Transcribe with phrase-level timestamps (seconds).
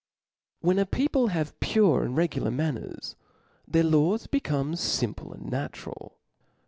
[0.61, 3.15] WHEN a people have pure and regular r^^of manners,
[3.67, 6.17] their laws, become fisnple and laws, natural.